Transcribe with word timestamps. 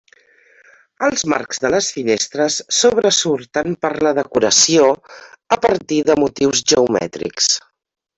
Els 1.07 1.23
marcs 1.33 1.59
de 1.65 1.69
les 1.73 1.89
finestres 1.97 2.55
sobresurten 2.79 3.75
per 3.87 3.91
la 4.07 4.13
decoració, 4.21 4.87
a 5.57 5.61
partir 5.67 6.01
de 6.09 6.17
motius 6.25 6.65
geomètrics. 6.75 7.51